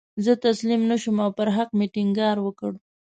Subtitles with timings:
[0.25, 2.71] زه تسلیم نه شوم او پر حق مې ټینګار وکړ.